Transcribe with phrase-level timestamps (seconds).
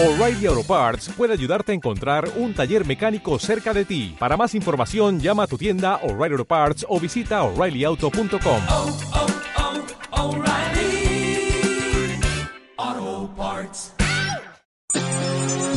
[0.00, 4.14] O'Reilly Auto Parts puede ayudarte a encontrar un taller mecánico cerca de ti.
[4.16, 8.60] Para más información, llama a tu tienda O'Reilly Auto Parts o visita oreillyauto.com.
[8.70, 8.96] oh,
[10.12, 11.50] oh, O'Reilly
[12.76, 13.92] Auto Parts.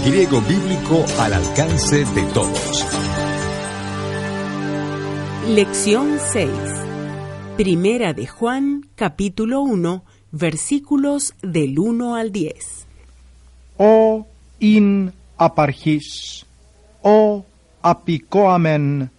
[0.06, 2.86] Griego bíblico al alcance de todos.
[5.48, 6.48] Lección 6.
[7.58, 12.91] Primera de Juan, capítulo 1, versículos del 1 al 10.
[13.82, 14.26] Ο
[14.58, 16.44] ειν απαρχής,
[17.02, 17.44] ο
[17.82, 19.12] απικόαμεν,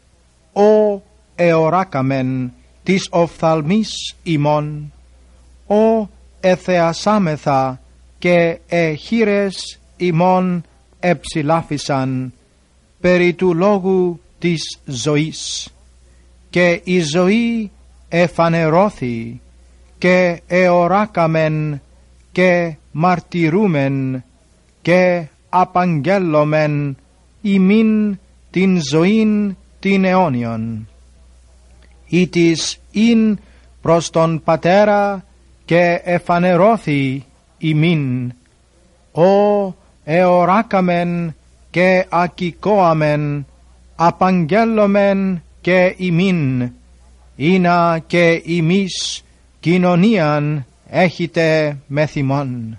[0.53, 1.03] ο
[1.35, 4.93] εωράκαμεν της οφθαλμής ημών,
[5.67, 6.09] ο
[6.41, 7.81] εθεασάμεθα
[8.19, 10.63] και εχείρες ημών
[11.01, 12.33] εψηλάφισαν
[13.01, 15.69] περί του λόγου της ζωής.
[16.51, 17.71] Και η ζωή
[18.09, 19.41] εφανερώθη
[19.99, 21.81] και εωράκαμεν
[22.33, 24.25] και μαρτυρούμεν
[24.83, 26.97] και απαγγέλλομεν
[27.41, 28.19] ημίν
[28.51, 30.89] την ζωήν την αιώνιον.
[32.07, 33.39] Ήτις ειν
[33.81, 35.25] προς τον Πατέρα
[35.65, 37.25] και εφανερώθη
[37.59, 38.33] ημίν.
[39.13, 41.35] Ο εωράκαμεν
[41.71, 43.47] και ακικόαμεν,
[43.97, 46.73] απαγγέλλομεν και ημίν,
[47.37, 49.25] ήνα και ημείς
[49.61, 52.79] κοινωνίαν έχετε μεθυμών.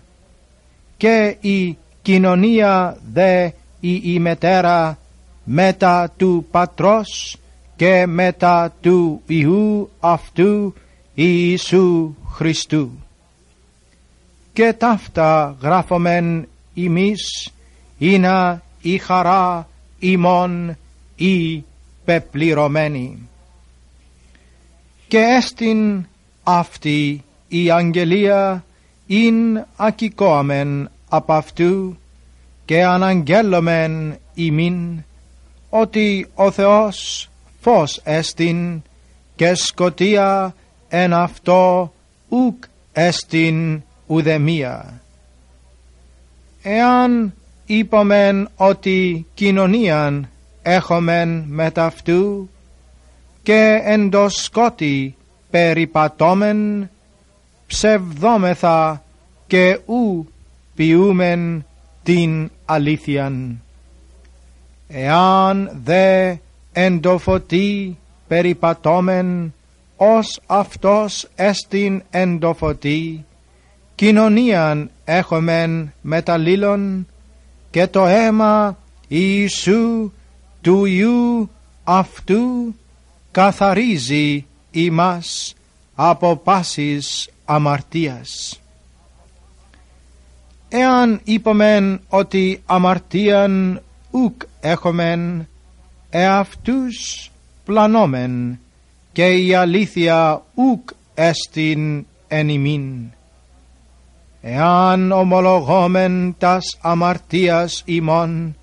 [0.97, 4.97] Και η κοινωνία δε η ημετέρα
[5.43, 7.37] μετά του Πατρός
[7.75, 10.73] και μετά του Ιού αυτού
[11.13, 12.91] Ιησού Χριστού.
[14.53, 17.51] Και ταύτα γράφομεν ημείς
[17.97, 19.67] είναι η χαρά
[19.99, 20.77] ημών
[21.15, 21.63] η
[22.05, 23.29] πεπληρωμένη.
[25.07, 26.05] Και έστιν
[26.43, 28.65] αυτή η αγγελία
[29.07, 31.97] ειν ακικόαμεν απ' αυτού
[32.65, 35.03] και αναγγέλλομεν ημίν
[35.69, 37.29] ότι ο Θεός
[37.61, 38.81] φως έστιν
[39.35, 40.55] και σκοτία
[40.89, 41.93] εν αυτό
[42.29, 42.63] ουκ
[42.93, 45.01] έστιν ουδεμία.
[46.61, 47.33] Εάν
[47.65, 50.29] είπομεν ότι κοινωνίαν
[50.61, 52.49] έχομεν μετ' αυτού
[53.43, 55.15] και εντός σκότη
[55.49, 56.89] περιπατώμεν
[57.67, 59.03] ψευδόμεθα
[59.47, 60.32] και ου
[60.75, 61.65] ποιούμεν
[62.03, 63.61] την αλήθειαν.
[64.87, 66.35] Εάν δε
[66.71, 67.97] εν το φωτί
[68.27, 69.53] περιπατώμεν
[69.95, 73.25] ως αυτός εστιν εν το φωτί,
[73.95, 77.07] κοινωνίαν έχομεν μεταλλήλων
[77.69, 80.11] και το αίμα Ιησού
[80.61, 81.49] του Ιού
[81.83, 82.75] αυτού
[83.31, 85.53] καθαρίζει ημάς
[85.95, 88.61] από πάσης αμαρτίας.
[90.75, 95.47] Εάν είπομεν ότι αμαρτίαν ουκ έχομεν,
[96.09, 97.31] εαυτούς
[97.65, 98.59] πλανόμεν
[99.11, 103.11] και η αλήθεια ουκ εστιν εν ημίν.
[104.41, 108.55] Εάν ομολογόμεν τας αμαρτίας ημών,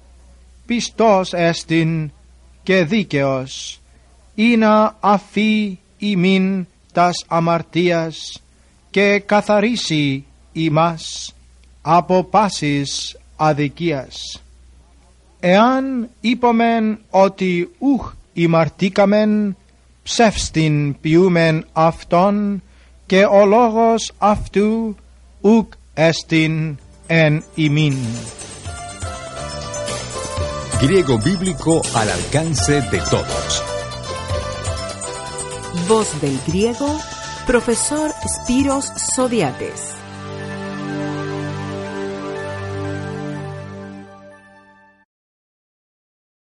[0.67, 2.11] πιστός εστιν
[2.63, 3.81] και δίκαιος,
[4.35, 8.43] είναι αφή ημίν τας αμαρτίας
[8.91, 11.35] και καθαρίσει ημάς
[11.83, 14.43] από πάσης αδικίας.
[15.41, 19.57] Εάν είπομεν ότι ουχ ημαρτήκαμεν,
[20.03, 22.63] ψεύστην ποιούμεν αυτόν
[23.07, 24.97] και ο λόγος αυτού
[25.41, 27.97] ουκ εστιν εν ημίν.
[30.83, 33.63] Griego bíblico al alcance de todos.
[35.89, 36.89] Voz del griego,
[37.47, 39.81] profesor Spiros Zodiates.